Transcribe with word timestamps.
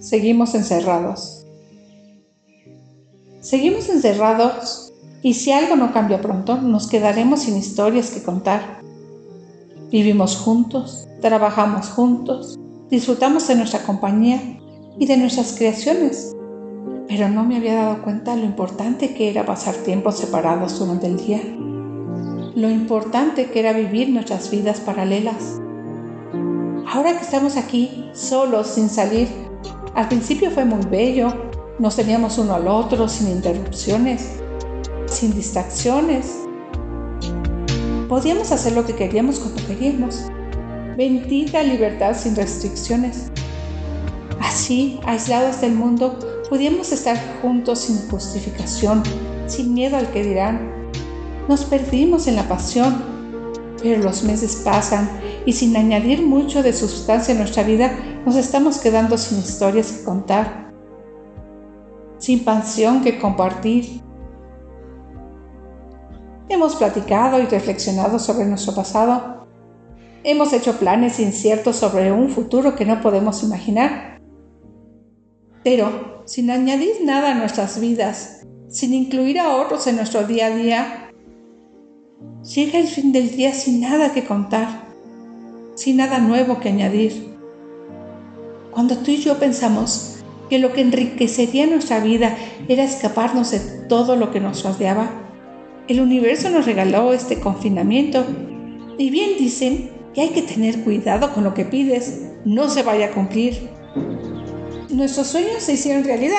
seguimos 0.00 0.54
encerrados. 0.54 1.44
Seguimos 3.40 3.88
encerrados 3.88 4.92
y 5.22 5.34
si 5.34 5.52
algo 5.52 5.76
no 5.76 5.92
cambia 5.92 6.20
pronto, 6.20 6.56
nos 6.56 6.86
quedaremos 6.86 7.40
sin 7.40 7.56
historias 7.56 8.10
que 8.10 8.22
contar. 8.22 8.80
Vivimos 9.90 10.36
juntos, 10.36 11.08
trabajamos 11.20 11.88
juntos, 11.88 12.58
disfrutamos 12.90 13.48
de 13.48 13.56
nuestra 13.56 13.80
compañía 13.80 14.40
y 14.98 15.06
de 15.06 15.16
nuestras 15.16 15.54
creaciones, 15.56 16.34
pero 17.08 17.28
no 17.28 17.44
me 17.44 17.56
había 17.56 17.74
dado 17.74 18.02
cuenta 18.02 18.36
lo 18.36 18.44
importante 18.44 19.14
que 19.14 19.30
era 19.30 19.46
pasar 19.46 19.74
tiempos 19.76 20.18
separados 20.18 20.78
durante 20.78 21.06
el 21.06 21.16
día, 21.16 21.40
lo 22.54 22.70
importante 22.70 23.50
que 23.50 23.60
era 23.60 23.72
vivir 23.72 24.10
nuestras 24.10 24.50
vidas 24.50 24.80
paralelas. 24.80 25.60
Ahora 26.86 27.16
que 27.16 27.24
estamos 27.24 27.56
aquí, 27.56 28.10
solos, 28.12 28.68
sin 28.68 28.88
salir, 28.88 29.28
al 29.94 30.08
principio 30.08 30.50
fue 30.50 30.64
muy 30.64 30.84
bello, 30.86 31.32
nos 31.78 31.94
teníamos 31.96 32.38
uno 32.38 32.54
al 32.54 32.66
otro 32.66 33.08
sin 33.08 33.28
interrupciones, 33.30 34.40
sin 35.06 35.32
distracciones. 35.34 36.40
Podíamos 38.08 38.50
hacer 38.50 38.72
lo 38.72 38.84
que 38.84 38.94
queríamos 38.94 39.38
cuando 39.38 39.64
queríamos. 39.66 40.22
Bendita 40.96 41.62
libertad 41.62 42.16
sin 42.16 42.34
restricciones. 42.34 43.30
Así, 44.40 44.98
aislados 45.06 45.60
del 45.60 45.74
mundo, 45.74 46.18
podíamos 46.50 46.90
estar 46.92 47.16
juntos 47.40 47.80
sin 47.80 47.96
justificación, 48.08 49.02
sin 49.46 49.74
miedo 49.74 49.96
al 49.96 50.08
que 50.08 50.24
dirán. 50.24 50.72
Nos 51.48 51.64
perdimos 51.64 52.26
en 52.26 52.36
la 52.36 52.48
pasión, 52.48 53.13
pero 53.84 54.02
los 54.02 54.24
meses 54.24 54.62
pasan 54.64 55.10
y 55.44 55.52
sin 55.52 55.76
añadir 55.76 56.22
mucho 56.22 56.62
de 56.62 56.72
sustancia 56.72 57.34
a 57.34 57.36
nuestra 57.36 57.64
vida, 57.64 57.92
nos 58.24 58.34
estamos 58.34 58.78
quedando 58.78 59.18
sin 59.18 59.40
historias 59.40 59.92
que 59.92 60.04
contar, 60.04 60.72
sin 62.16 62.44
pasión 62.44 63.02
que 63.02 63.18
compartir. 63.18 64.00
Hemos 66.48 66.76
platicado 66.76 67.38
y 67.42 67.44
reflexionado 67.44 68.18
sobre 68.18 68.46
nuestro 68.46 68.74
pasado. 68.74 69.46
Hemos 70.22 70.54
hecho 70.54 70.78
planes 70.78 71.20
inciertos 71.20 71.76
sobre 71.76 72.10
un 72.10 72.30
futuro 72.30 72.74
que 72.74 72.86
no 72.86 73.02
podemos 73.02 73.42
imaginar. 73.42 74.18
Pero 75.62 76.22
sin 76.24 76.50
añadir 76.50 77.04
nada 77.04 77.32
a 77.32 77.34
nuestras 77.34 77.78
vidas, 77.78 78.46
sin 78.70 78.94
incluir 78.94 79.38
a 79.38 79.56
otros 79.56 79.86
en 79.86 79.96
nuestro 79.96 80.26
día 80.26 80.46
a 80.46 80.56
día, 80.56 81.03
llega 82.54 82.78
el 82.78 82.86
fin 82.86 83.12
del 83.12 83.34
día 83.34 83.52
sin 83.52 83.80
nada 83.80 84.12
que 84.12 84.24
contar, 84.24 84.84
sin 85.74 85.96
nada 85.96 86.18
nuevo 86.18 86.60
que 86.60 86.68
añadir. 86.68 87.34
Cuando 88.70 88.96
tú 88.98 89.10
y 89.10 89.16
yo 89.16 89.38
pensamos 89.38 90.16
que 90.48 90.58
lo 90.58 90.72
que 90.72 90.82
enriquecería 90.82 91.66
nuestra 91.66 92.00
vida 92.00 92.36
era 92.68 92.84
escaparnos 92.84 93.50
de 93.50 93.60
todo 93.88 94.16
lo 94.16 94.30
que 94.30 94.40
nos 94.40 94.62
rodeaba, 94.62 95.10
el 95.88 96.00
universo 96.00 96.48
nos 96.50 96.66
regaló 96.66 97.12
este 97.12 97.40
confinamiento. 97.40 98.24
Y 98.98 99.10
bien 99.10 99.30
dicen 99.38 99.90
que 100.14 100.20
hay 100.20 100.28
que 100.28 100.42
tener 100.42 100.82
cuidado 100.84 101.34
con 101.34 101.44
lo 101.44 101.54
que 101.54 101.64
pides, 101.64 102.22
no 102.44 102.68
se 102.68 102.82
vaya 102.82 103.06
a 103.06 103.10
cumplir 103.10 103.68
nuestros 104.94 105.26
sueños 105.26 105.62
se 105.62 105.74
hicieron 105.74 106.04
realidad. 106.04 106.38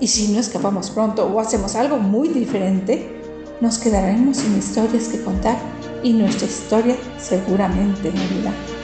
Y 0.00 0.06
si 0.06 0.32
no 0.32 0.40
escapamos 0.40 0.90
pronto 0.90 1.26
o 1.26 1.40
hacemos 1.40 1.74
algo 1.74 1.98
muy 1.98 2.28
diferente, 2.28 3.17
nos 3.60 3.78
quedaremos 3.78 4.36
sin 4.38 4.56
historias 4.56 5.08
que 5.08 5.22
contar 5.22 5.58
y 6.02 6.12
nuestra 6.12 6.46
historia 6.46 6.96
seguramente 7.18 8.10
morirá. 8.10 8.77